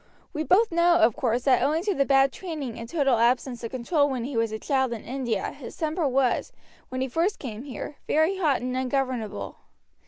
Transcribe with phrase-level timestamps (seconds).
[0.33, 3.69] We both know, of course, that owing to the bad training and total absence of
[3.69, 6.51] control when he was a child in India his temper was,
[6.89, 9.57] when he first came here, very hot and ungovernable.